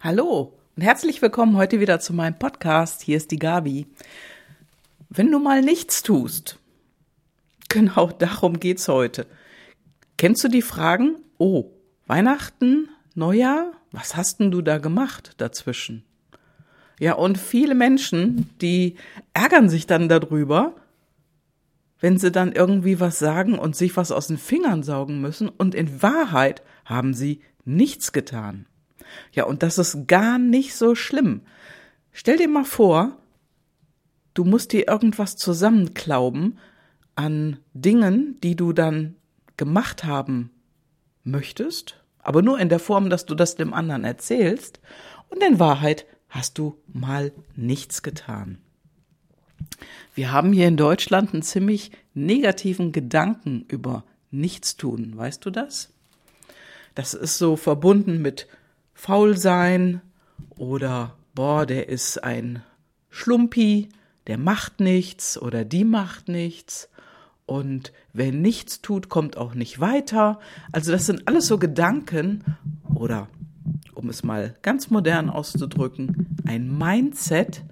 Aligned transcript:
Hallo 0.00 0.58
und 0.76 0.82
herzlich 0.82 1.22
willkommen 1.22 1.56
heute 1.56 1.80
wieder 1.80 2.00
zu 2.00 2.12
meinem 2.12 2.38
Podcast. 2.38 3.02
Hier 3.02 3.16
ist 3.16 3.30
die 3.30 3.38
Gabi. 3.38 3.86
Wenn 5.08 5.30
du 5.30 5.38
mal 5.38 5.62
nichts 5.62 6.02
tust, 6.02 6.58
genau 7.68 8.08
darum 8.08 8.58
geht's 8.58 8.88
heute. 8.88 9.26
Kennst 10.16 10.42
du 10.42 10.48
die 10.48 10.62
Fragen? 10.62 11.16
Oh, 11.38 11.70
Weihnachten, 12.06 12.88
Neujahr, 13.14 13.72
was 13.90 14.16
hast 14.16 14.40
denn 14.40 14.50
du 14.50 14.62
da 14.62 14.78
gemacht 14.78 15.34
dazwischen? 15.36 16.04
Ja, 16.98 17.14
und 17.14 17.38
viele 17.38 17.74
Menschen, 17.74 18.50
die 18.60 18.96
ärgern 19.34 19.68
sich 19.68 19.86
dann 19.86 20.08
darüber, 20.08 20.74
wenn 22.00 22.18
sie 22.18 22.32
dann 22.32 22.52
irgendwie 22.52 22.98
was 22.98 23.18
sagen 23.18 23.58
und 23.58 23.76
sich 23.76 23.96
was 23.96 24.10
aus 24.10 24.26
den 24.26 24.38
Fingern 24.38 24.82
saugen 24.82 25.20
müssen 25.20 25.48
und 25.48 25.74
in 25.74 26.02
Wahrheit 26.02 26.62
haben 26.84 27.14
sie 27.14 27.40
nichts 27.64 28.12
getan. 28.12 28.66
Ja, 29.32 29.44
und 29.44 29.62
das 29.62 29.78
ist 29.78 30.06
gar 30.06 30.38
nicht 30.38 30.74
so 30.74 30.94
schlimm. 30.94 31.42
Stell 32.12 32.36
dir 32.36 32.48
mal 32.48 32.64
vor, 32.64 33.16
du 34.34 34.44
musst 34.44 34.72
dir 34.72 34.88
irgendwas 34.88 35.36
zusammenklauben 35.36 36.58
an 37.14 37.58
Dingen, 37.74 38.38
die 38.42 38.56
du 38.56 38.72
dann 38.72 39.16
gemacht 39.56 40.04
haben 40.04 40.50
möchtest, 41.24 42.02
aber 42.18 42.42
nur 42.42 42.58
in 42.58 42.68
der 42.68 42.78
Form, 42.78 43.10
dass 43.10 43.26
du 43.26 43.34
das 43.34 43.56
dem 43.56 43.74
anderen 43.74 44.04
erzählst, 44.04 44.80
und 45.28 45.42
in 45.42 45.58
Wahrheit 45.58 46.06
hast 46.28 46.58
du 46.58 46.78
mal 46.92 47.32
nichts 47.56 48.02
getan. 48.02 48.58
Wir 50.14 50.32
haben 50.32 50.52
hier 50.52 50.68
in 50.68 50.76
Deutschland 50.76 51.32
einen 51.32 51.42
ziemlich 51.42 51.90
negativen 52.14 52.92
Gedanken 52.92 53.64
über 53.68 54.04
Nichtstun, 54.30 55.16
weißt 55.16 55.44
du 55.44 55.50
das? 55.50 55.90
Das 56.94 57.14
ist 57.14 57.38
so 57.38 57.56
verbunden 57.56 58.20
mit 58.20 58.46
faul 58.94 59.36
sein 59.36 60.00
oder 60.50 61.16
boah, 61.34 61.66
der 61.66 61.88
ist 61.88 62.22
ein 62.22 62.62
Schlumpi, 63.10 63.88
der 64.26 64.38
macht 64.38 64.80
nichts 64.80 65.40
oder 65.40 65.64
die 65.64 65.84
macht 65.84 66.28
nichts 66.28 66.88
und 67.46 67.92
wer 68.12 68.32
nichts 68.32 68.80
tut, 68.80 69.08
kommt 69.08 69.36
auch 69.36 69.54
nicht 69.54 69.80
weiter. 69.80 70.38
Also 70.70 70.92
das 70.92 71.06
sind 71.06 71.26
alles 71.26 71.46
so 71.46 71.58
Gedanken 71.58 72.56
oder 72.94 73.28
um 73.94 74.08
es 74.08 74.22
mal 74.22 74.54
ganz 74.62 74.90
modern 74.90 75.30
auszudrücken, 75.30 76.36
ein 76.46 76.76
Mindset, 76.76 77.62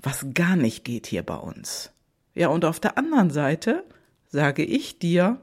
was 0.00 0.26
gar 0.34 0.56
nicht 0.56 0.84
geht 0.84 1.06
hier 1.06 1.22
bei 1.22 1.36
uns. 1.36 1.90
Ja, 2.34 2.48
und 2.48 2.64
auf 2.64 2.80
der 2.80 2.98
anderen 2.98 3.30
Seite 3.30 3.84
sage 4.28 4.64
ich 4.64 4.98
dir, 4.98 5.40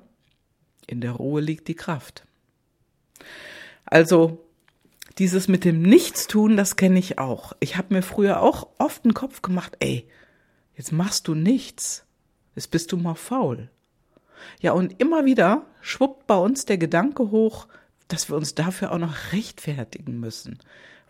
in 0.87 1.01
der 1.01 1.11
Ruhe 1.11 1.39
liegt 1.39 1.67
die 1.67 1.75
Kraft. 1.75 2.25
Also 3.85 4.48
dieses 5.17 5.47
mit 5.47 5.65
dem 5.65 5.81
Nichtstun, 5.81 6.55
das 6.55 6.75
kenne 6.75 6.99
ich 6.99 7.17
auch. 7.17 7.53
Ich 7.59 7.77
habe 7.77 7.93
mir 7.93 8.01
früher 8.01 8.41
auch 8.41 8.67
oft 8.77 9.03
den 9.05 9.13
Kopf 9.13 9.41
gemacht, 9.41 9.77
ey, 9.79 10.07
jetzt 10.75 10.91
machst 10.91 11.27
du 11.27 11.35
nichts. 11.35 12.05
Jetzt 12.55 12.71
bist 12.71 12.91
du 12.91 12.97
mal 12.97 13.15
faul. 13.15 13.69
Ja, 14.59 14.73
und 14.73 14.99
immer 14.99 15.25
wieder 15.25 15.65
schwuppt 15.81 16.27
bei 16.27 16.35
uns 16.35 16.65
der 16.65 16.77
Gedanke 16.77 17.31
hoch, 17.31 17.67
dass 18.07 18.29
wir 18.29 18.35
uns 18.35 18.55
dafür 18.55 18.91
auch 18.91 18.97
noch 18.97 19.33
rechtfertigen 19.33 20.19
müssen. 20.19 20.59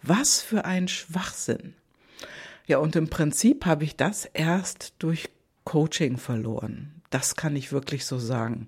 Was 0.01 0.41
für 0.41 0.65
ein 0.65 0.87
Schwachsinn. 0.87 1.75
Ja, 2.67 2.77
und 2.77 2.95
im 2.95 3.09
Prinzip 3.09 3.65
habe 3.65 3.83
ich 3.83 3.95
das 3.95 4.25
erst 4.25 4.93
durch 4.99 5.29
Coaching 5.63 6.17
verloren. 6.17 6.98
Das 7.09 7.35
kann 7.35 7.55
ich 7.55 7.71
wirklich 7.71 8.05
so 8.05 8.19
sagen. 8.19 8.67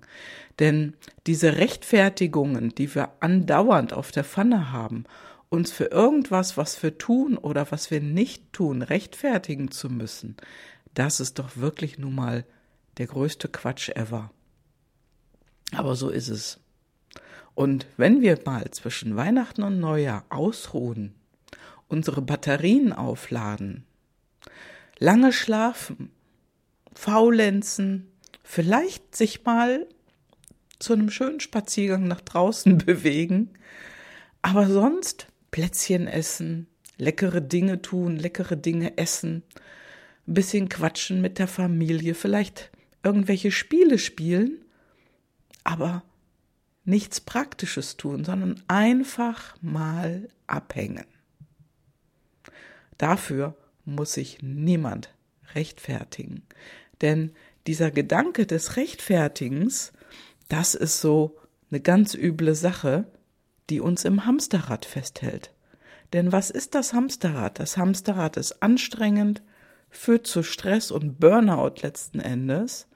Denn 0.58 0.94
diese 1.26 1.56
Rechtfertigungen, 1.56 2.74
die 2.74 2.94
wir 2.94 3.12
andauernd 3.20 3.92
auf 3.92 4.10
der 4.10 4.24
Pfanne 4.24 4.72
haben 4.72 5.04
uns 5.52 5.70
für 5.70 5.84
irgendwas, 5.84 6.56
was 6.56 6.82
wir 6.82 6.96
tun 6.96 7.36
oder 7.36 7.70
was 7.70 7.90
wir 7.90 8.00
nicht 8.00 8.54
tun, 8.54 8.80
rechtfertigen 8.80 9.70
zu 9.70 9.90
müssen, 9.90 10.34
das 10.94 11.20
ist 11.20 11.38
doch 11.38 11.58
wirklich 11.58 11.98
nun 11.98 12.14
mal 12.14 12.46
der 12.96 13.06
größte 13.06 13.48
Quatsch 13.48 13.90
ever. 13.90 14.30
Aber 15.74 15.94
so 15.94 16.08
ist 16.08 16.28
es. 16.28 16.58
Und 17.54 17.86
wenn 17.98 18.22
wir 18.22 18.38
mal 18.46 18.70
zwischen 18.70 19.16
Weihnachten 19.16 19.62
und 19.62 19.78
Neujahr 19.78 20.24
ausruhen, 20.30 21.14
unsere 21.86 22.22
Batterien 22.22 22.94
aufladen, 22.94 23.84
lange 24.98 25.34
schlafen, 25.34 26.10
faulenzen, 26.94 28.11
vielleicht 28.42 29.14
sich 29.16 29.44
mal 29.44 29.86
zu 30.78 30.92
einem 30.92 31.10
schönen 31.10 31.40
Spaziergang 31.40 32.04
nach 32.04 32.20
draußen 32.20 32.78
bewegen, 32.86 33.50
aber 34.42 34.68
sonst 34.68 35.28
Plätzchen 35.50 36.08
essen, 36.08 36.66
leckere 36.98 37.40
Dinge 37.40 37.82
tun, 37.82 38.16
leckere 38.16 38.56
Dinge 38.56 38.98
essen, 38.98 39.42
ein 40.26 40.34
bisschen 40.34 40.68
quatschen 40.68 41.20
mit 41.20 41.38
der 41.38 41.48
Familie, 41.48 42.14
vielleicht 42.14 42.70
irgendwelche 43.02 43.50
Spiele 43.50 43.98
spielen, 43.98 44.64
aber 45.64 46.02
nichts 46.84 47.20
Praktisches 47.20 47.96
tun, 47.96 48.24
sondern 48.24 48.62
einfach 48.68 49.56
mal 49.60 50.28
abhängen. 50.46 51.06
Dafür 52.98 53.56
muss 53.84 54.14
sich 54.14 54.38
niemand 54.42 55.12
rechtfertigen. 55.54 56.42
Denn 57.00 57.32
dieser 57.66 57.90
Gedanke 57.90 58.46
des 58.46 58.76
Rechtfertigens, 58.76 59.92
das 60.48 60.74
ist 60.74 61.00
so 61.00 61.36
eine 61.70 61.80
ganz 61.80 62.14
üble 62.14 62.54
Sache, 62.54 63.06
die 63.70 63.80
uns 63.80 64.04
im 64.04 64.26
Hamsterrad 64.26 64.84
festhält. 64.84 65.52
Denn 66.12 66.32
was 66.32 66.50
ist 66.50 66.74
das 66.74 66.92
Hamsterrad? 66.92 67.58
Das 67.58 67.76
Hamsterrad 67.76 68.36
ist 68.36 68.62
anstrengend, 68.62 69.42
führt 69.88 70.26
zu 70.26 70.42
Stress 70.42 70.90
und 70.90 71.20
Burnout 71.20 71.80
letzten 71.82 72.20
Endes. 72.20 72.86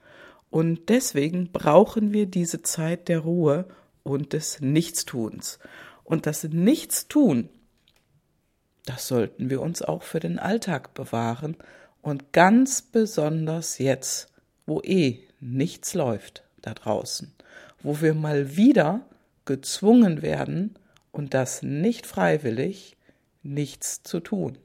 Und 0.49 0.89
deswegen 0.89 1.51
brauchen 1.51 2.13
wir 2.13 2.25
diese 2.25 2.61
Zeit 2.61 3.07
der 3.07 3.19
Ruhe 3.19 3.67
und 4.03 4.33
des 4.33 4.61
Nichtstuns. 4.61 5.59
Und 6.03 6.25
das 6.25 6.43
Nichtstun, 6.43 7.49
das 8.85 9.07
sollten 9.07 9.49
wir 9.49 9.61
uns 9.61 9.81
auch 9.81 10.03
für 10.03 10.19
den 10.19 10.39
Alltag 10.39 10.93
bewahren 10.93 11.57
und 12.01 12.31
ganz 12.31 12.81
besonders 12.81 13.79
jetzt, 13.79 14.31
wo 14.67 14.81
eh 14.83 15.19
nichts 15.39 15.95
läuft 15.95 16.43
da 16.61 16.75
draußen, 16.75 17.33
wo 17.81 18.01
wir 18.01 18.13
mal 18.13 18.55
wieder 18.55 19.01
gezwungen 19.45 20.21
werden, 20.21 20.75
und 21.17 21.33
das 21.33 21.63
nicht 21.63 22.05
freiwillig, 22.05 22.95
nichts 23.41 24.03
zu 24.03 24.19
tun. 24.19 24.57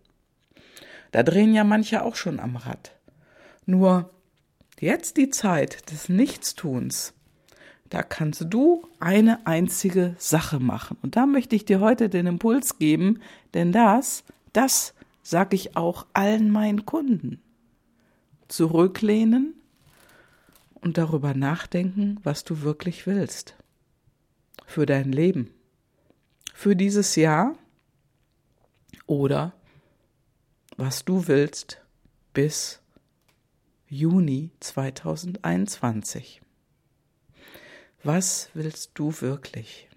Da 1.11 1.23
drehen 1.23 1.55
ja 1.55 1.65
manche 1.65 2.03
auch 2.03 2.15
schon 2.15 2.39
am 2.39 2.57
Rad. 2.57 2.93
Nur 3.65 4.11
jetzt 4.79 5.17
die 5.17 5.31
Zeit 5.31 5.91
des 5.91 6.11
Nichtstuns, 6.11 7.15
da 7.89 8.03
kannst 8.03 8.45
du 8.51 8.87
eine 9.01 9.47
einzige 9.47 10.15
Sache 10.19 10.61
machen. 10.61 10.99
Und 11.03 11.17
da 11.17 11.25
möchte 11.25 11.57
ich 11.57 11.65
dir 11.65 11.81
heute 11.81 12.11
den 12.11 12.27
Impuls 12.27 12.79
geben, 12.79 13.21
denn 13.55 13.73
das, 13.73 14.25
das 14.53 14.93
sage 15.23 15.57
ich 15.57 15.75
auch 15.75 16.07
allen 16.13 16.51
meinen 16.51 16.85
Kunden. 16.85 17.41
Zurücklehnen 18.49 19.55
und 20.83 20.99
darüber 20.99 21.33
nachdenken, 21.33 22.21
was 22.23 22.45
du 22.45 22.61
wirklich 22.61 23.07
willst 23.07 23.57
für 24.67 24.85
dein 24.85 25.13
Leben, 25.13 25.55
für 26.53 26.77
dieses 26.77 27.17
Jahr 27.17 27.57
oder 29.07 29.55
was 30.77 31.05
du 31.05 31.29
willst 31.29 31.81
bis 32.35 32.81
Juni 33.89 34.51
2021. 34.61 36.43
Was 38.05 38.51
willst 38.55 38.93
du 38.95 39.13
wirklich? 39.21 39.89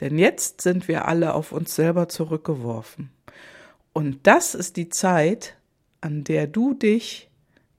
Denn 0.00 0.18
jetzt 0.18 0.60
sind 0.60 0.88
wir 0.88 1.06
alle 1.06 1.34
auf 1.34 1.52
uns 1.52 1.74
selber 1.74 2.08
zurückgeworfen. 2.08 3.10
Und 3.92 4.26
das 4.26 4.54
ist 4.54 4.76
die 4.76 4.88
Zeit, 4.88 5.56
an 6.00 6.24
der 6.24 6.46
du 6.46 6.74
dich 6.74 7.30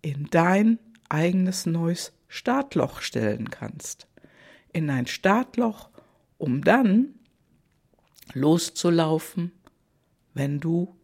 in 0.01 0.27
dein 0.29 0.79
eigenes 1.09 1.65
neues 1.65 2.13
Startloch 2.27 3.01
stellen 3.01 3.49
kannst 3.49 4.07
in 4.77 4.91
ein 4.91 5.07
Startloch, 5.07 5.89
um 6.37 6.63
dann 6.63 7.15
loszulaufen, 8.33 9.51
wenn 10.35 10.59
du 10.59 10.95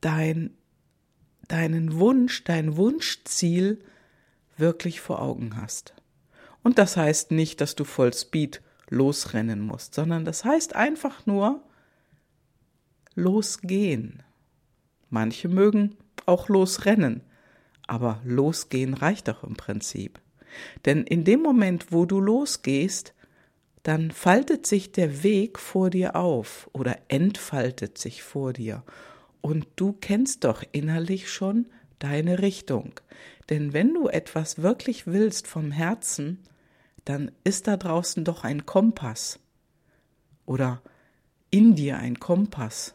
dein, 0.00 0.50
deinen 1.46 1.94
Wunsch, 1.98 2.42
dein 2.42 2.76
Wunschziel 2.76 3.84
wirklich 4.56 5.00
vor 5.00 5.22
Augen 5.22 5.56
hast. 5.56 5.94
Und 6.64 6.78
das 6.78 6.96
heißt 6.96 7.30
nicht, 7.30 7.60
dass 7.60 7.76
du 7.76 7.84
voll 7.84 8.12
Speed 8.12 8.62
losrennen 8.88 9.60
musst, 9.60 9.94
sondern 9.94 10.24
das 10.24 10.44
heißt 10.44 10.74
einfach 10.74 11.24
nur 11.24 11.62
losgehen. 13.14 14.24
Manche 15.08 15.48
mögen 15.48 15.96
auch 16.26 16.48
losrennen, 16.48 17.22
aber 17.88 18.20
losgehen 18.24 18.94
reicht 18.94 19.28
doch 19.28 19.42
im 19.42 19.56
Prinzip. 19.56 20.20
Denn 20.84 21.02
in 21.04 21.24
dem 21.24 21.42
Moment, 21.42 21.90
wo 21.90 22.06
du 22.06 22.20
losgehst, 22.20 23.14
dann 23.82 24.10
faltet 24.10 24.66
sich 24.66 24.92
der 24.92 25.22
Weg 25.22 25.58
vor 25.58 25.90
dir 25.90 26.16
auf 26.16 26.68
oder 26.72 26.98
entfaltet 27.08 27.98
sich 27.98 28.22
vor 28.22 28.52
dir. 28.52 28.84
Und 29.40 29.66
du 29.76 29.92
kennst 29.92 30.44
doch 30.44 30.62
innerlich 30.72 31.30
schon 31.30 31.66
deine 31.98 32.40
Richtung. 32.40 33.00
Denn 33.50 33.72
wenn 33.72 33.94
du 33.94 34.08
etwas 34.08 34.62
wirklich 34.62 35.06
willst 35.06 35.46
vom 35.46 35.70
Herzen, 35.70 36.38
dann 37.04 37.30
ist 37.44 37.66
da 37.66 37.76
draußen 37.76 38.24
doch 38.24 38.44
ein 38.44 38.66
Kompass 38.66 39.40
oder 40.44 40.82
in 41.50 41.74
dir 41.74 41.96
ein 41.96 42.20
Kompass 42.20 42.94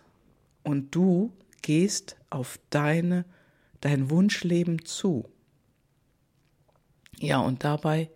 und 0.64 0.94
du 0.94 1.32
gehst 1.64 2.18
auf 2.30 2.60
deine 2.70 3.26
dein 3.84 4.10
Wunschleben 4.10 4.86
zu. 4.86 5.26
Ja, 7.18 7.40
und 7.40 7.64
dabei 7.64 8.10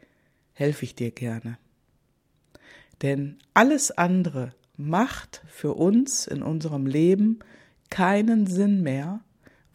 helfe 0.53 0.85
ich 0.85 0.95
dir 0.95 1.11
gerne. 1.11 1.57
Denn 3.01 3.37
alles 3.53 3.91
andere 3.91 4.53
macht 4.77 5.43
für 5.47 5.73
uns 5.73 6.25
in 6.25 6.41
unserem 6.41 6.85
Leben 6.85 7.39
keinen 7.89 8.47
Sinn 8.47 8.81
mehr, 8.81 9.21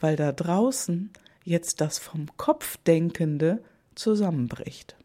weil 0.00 0.16
da 0.16 0.32
draußen 0.32 1.10
jetzt 1.44 1.80
das 1.80 1.98
vom 1.98 2.26
Kopf 2.36 2.78
Denkende 2.78 3.62
zusammenbricht. 3.94 4.96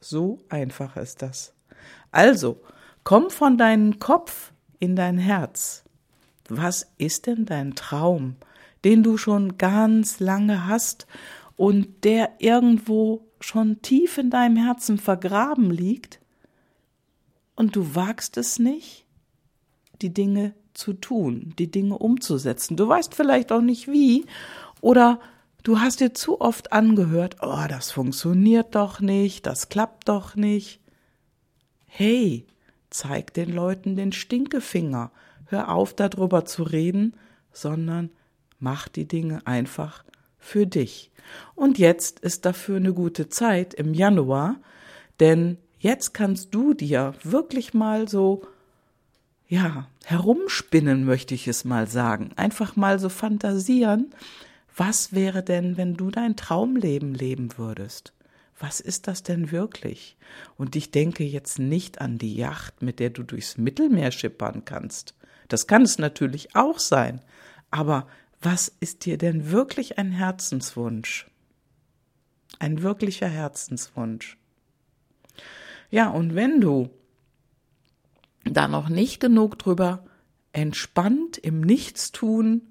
So 0.00 0.40
einfach 0.48 0.96
ist 0.96 1.22
das. 1.22 1.54
Also, 2.10 2.60
komm 3.04 3.30
von 3.30 3.56
deinem 3.56 3.98
Kopf 4.00 4.52
in 4.80 4.96
dein 4.96 5.18
Herz. 5.18 5.84
Was 6.48 6.92
ist 6.98 7.26
denn 7.26 7.46
dein 7.46 7.74
Traum, 7.74 8.36
den 8.84 9.02
du 9.02 9.16
schon 9.16 9.58
ganz 9.58 10.20
lange 10.20 10.66
hast 10.66 11.06
und 11.56 12.04
der 12.04 12.32
irgendwo 12.38 13.26
schon 13.40 13.82
tief 13.82 14.18
in 14.18 14.30
deinem 14.30 14.56
Herzen 14.56 14.98
vergraben 14.98 15.70
liegt 15.70 16.20
und 17.54 17.76
du 17.76 17.94
wagst 17.94 18.36
es 18.36 18.58
nicht, 18.58 19.04
die 20.00 20.12
Dinge 20.12 20.54
zu 20.74 20.94
tun, 20.94 21.54
die 21.58 21.70
Dinge 21.70 21.98
umzusetzen. 21.98 22.76
Du 22.76 22.88
weißt 22.88 23.14
vielleicht 23.14 23.52
auch 23.52 23.60
nicht 23.60 23.88
wie 23.88 24.24
oder 24.80 25.20
Du 25.62 25.78
hast 25.78 26.00
dir 26.00 26.12
zu 26.12 26.40
oft 26.40 26.72
angehört, 26.72 27.36
oh, 27.40 27.64
das 27.68 27.92
funktioniert 27.92 28.74
doch 28.74 29.00
nicht, 29.00 29.46
das 29.46 29.68
klappt 29.68 30.08
doch 30.08 30.34
nicht. 30.34 30.80
Hey, 31.86 32.46
zeig 32.90 33.32
den 33.34 33.52
Leuten 33.52 33.94
den 33.94 34.10
Stinkefinger. 34.10 35.12
Hör 35.46 35.72
auf, 35.72 35.94
darüber 35.94 36.44
zu 36.44 36.64
reden, 36.64 37.14
sondern 37.52 38.10
mach 38.62 38.88
die 38.88 39.06
Dinge 39.06 39.46
einfach 39.46 40.04
für 40.38 40.66
dich. 40.66 41.10
Und 41.54 41.78
jetzt 41.78 42.20
ist 42.20 42.44
dafür 42.44 42.76
eine 42.76 42.94
gute 42.94 43.28
Zeit 43.28 43.74
im 43.74 43.94
Januar, 43.94 44.56
denn 45.20 45.58
jetzt 45.78 46.14
kannst 46.14 46.54
du 46.54 46.74
dir 46.74 47.14
wirklich 47.22 47.74
mal 47.74 48.08
so, 48.08 48.42
ja, 49.48 49.86
herumspinnen, 50.04 51.04
möchte 51.04 51.34
ich 51.34 51.46
es 51.46 51.64
mal 51.64 51.86
sagen. 51.86 52.30
Einfach 52.36 52.76
mal 52.76 52.98
so 52.98 53.08
fantasieren, 53.08 54.14
was 54.74 55.12
wäre 55.12 55.42
denn, 55.42 55.76
wenn 55.76 55.94
du 55.94 56.10
dein 56.10 56.36
Traumleben 56.36 57.14
leben 57.14 57.58
würdest? 57.58 58.12
Was 58.58 58.80
ist 58.80 59.08
das 59.08 59.22
denn 59.22 59.50
wirklich? 59.50 60.16
Und 60.56 60.76
ich 60.76 60.90
denke 60.90 61.24
jetzt 61.24 61.58
nicht 61.58 62.00
an 62.00 62.16
die 62.16 62.34
Yacht, 62.34 62.80
mit 62.80 63.00
der 63.00 63.10
du 63.10 63.22
durchs 63.22 63.58
Mittelmeer 63.58 64.12
schippern 64.12 64.64
kannst. 64.64 65.14
Das 65.48 65.66
kann 65.66 65.82
es 65.82 65.98
natürlich 65.98 66.54
auch 66.54 66.78
sein. 66.78 67.20
Aber 67.70 68.06
was 68.42 68.68
ist 68.80 69.04
dir 69.06 69.18
denn 69.18 69.50
wirklich 69.50 69.98
ein 69.98 70.10
Herzenswunsch? 70.10 71.30
Ein 72.58 72.82
wirklicher 72.82 73.28
Herzenswunsch. 73.28 74.36
Ja, 75.90 76.08
und 76.08 76.34
wenn 76.34 76.60
du 76.60 76.90
da 78.44 78.68
noch 78.68 78.88
nicht 78.88 79.20
genug 79.20 79.58
drüber 79.58 80.04
entspannt 80.52 81.38
im 81.38 81.60
Nichtstun 81.60 82.62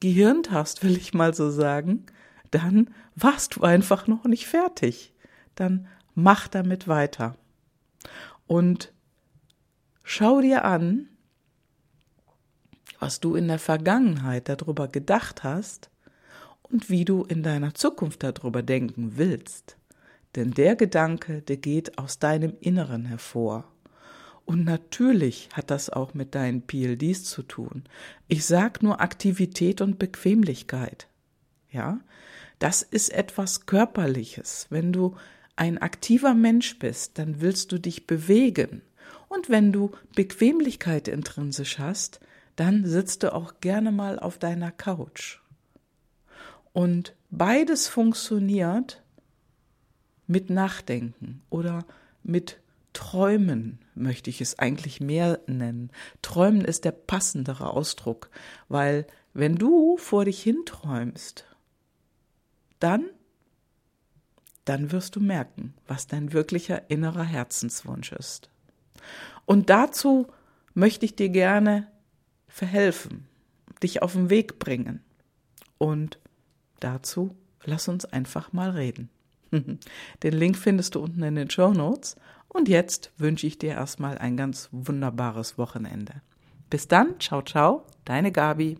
gehirnt 0.00 0.50
hast, 0.50 0.82
will 0.82 0.96
ich 0.96 1.14
mal 1.14 1.34
so 1.34 1.50
sagen, 1.50 2.06
dann 2.50 2.90
warst 3.14 3.56
du 3.56 3.62
einfach 3.62 4.06
noch 4.06 4.24
nicht 4.24 4.46
fertig. 4.46 5.12
Dann 5.54 5.88
mach 6.14 6.48
damit 6.48 6.88
weiter. 6.88 7.36
Und 8.46 8.92
schau 10.04 10.40
dir 10.40 10.64
an, 10.64 11.08
was 13.02 13.18
du 13.18 13.34
in 13.34 13.48
der 13.48 13.58
Vergangenheit 13.58 14.48
darüber 14.48 14.86
gedacht 14.86 15.42
hast 15.42 15.90
und 16.62 16.88
wie 16.88 17.04
du 17.04 17.24
in 17.24 17.42
deiner 17.42 17.74
Zukunft 17.74 18.22
darüber 18.22 18.62
denken 18.62 19.14
willst. 19.16 19.76
Denn 20.36 20.52
der 20.52 20.76
Gedanke, 20.76 21.42
der 21.42 21.56
geht 21.56 21.98
aus 21.98 22.20
deinem 22.20 22.54
Inneren 22.60 23.04
hervor. 23.04 23.64
Und 24.44 24.64
natürlich 24.64 25.48
hat 25.52 25.72
das 25.72 25.90
auch 25.90 26.14
mit 26.14 26.36
deinen 26.36 26.62
PLDs 26.62 27.24
zu 27.24 27.42
tun. 27.42 27.82
Ich 28.28 28.46
sag 28.46 28.84
nur 28.84 29.00
Aktivität 29.00 29.80
und 29.80 29.98
Bequemlichkeit. 29.98 31.08
Ja, 31.72 31.98
das 32.60 32.82
ist 32.82 33.12
etwas 33.12 33.66
Körperliches. 33.66 34.68
Wenn 34.70 34.92
du 34.92 35.16
ein 35.56 35.78
aktiver 35.78 36.34
Mensch 36.34 36.78
bist, 36.78 37.18
dann 37.18 37.40
willst 37.40 37.72
du 37.72 37.78
dich 37.78 38.06
bewegen. 38.06 38.82
Und 39.28 39.48
wenn 39.48 39.72
du 39.72 39.90
Bequemlichkeit 40.14 41.08
intrinsisch 41.08 41.80
hast, 41.80 42.20
dann 42.56 42.86
sitzt 42.86 43.22
du 43.22 43.32
auch 43.32 43.60
gerne 43.60 43.92
mal 43.92 44.18
auf 44.18 44.38
deiner 44.38 44.70
Couch. 44.70 45.40
Und 46.72 47.14
beides 47.30 47.88
funktioniert 47.88 49.02
mit 50.26 50.50
Nachdenken 50.50 51.42
oder 51.50 51.84
mit 52.22 52.60
Träumen 52.92 53.78
möchte 53.94 54.30
ich 54.30 54.40
es 54.40 54.58
eigentlich 54.58 55.00
mehr 55.00 55.40
nennen. 55.46 55.90
Träumen 56.20 56.64
ist 56.64 56.84
der 56.84 56.92
passendere 56.92 57.70
Ausdruck, 57.70 58.30
weil 58.68 59.06
wenn 59.34 59.56
du 59.56 59.96
vor 59.96 60.26
dich 60.26 60.42
hinträumst, 60.42 61.46
dann, 62.80 63.06
dann 64.64 64.92
wirst 64.92 65.16
du 65.16 65.20
merken, 65.20 65.74
was 65.86 66.06
dein 66.06 66.32
wirklicher 66.32 66.90
innerer 66.90 67.24
Herzenswunsch 67.24 68.12
ist. 68.12 68.50
Und 69.46 69.70
dazu 69.70 70.26
möchte 70.74 71.06
ich 71.06 71.16
dir 71.16 71.30
gerne 71.30 71.91
verhelfen, 72.52 73.26
dich 73.82 74.02
auf 74.02 74.12
den 74.12 74.30
Weg 74.30 74.58
bringen. 74.58 75.00
Und 75.78 76.18
dazu 76.80 77.34
lass 77.64 77.88
uns 77.88 78.04
einfach 78.04 78.52
mal 78.52 78.70
reden. 78.70 79.08
Den 80.22 80.32
Link 80.32 80.56
findest 80.56 80.94
du 80.94 81.00
unten 81.00 81.22
in 81.22 81.34
den 81.34 81.50
Show 81.50 81.72
Notes 81.72 82.16
und 82.48 82.68
jetzt 82.68 83.10
wünsche 83.18 83.46
ich 83.46 83.58
dir 83.58 83.72
erstmal 83.72 84.18
ein 84.18 84.36
ganz 84.36 84.68
wunderbares 84.72 85.58
Wochenende. 85.58 86.22
Bis 86.70 86.88
dann, 86.88 87.18
ciao, 87.20 87.42
ciao, 87.42 87.86
deine 88.04 88.32
Gabi. 88.32 88.78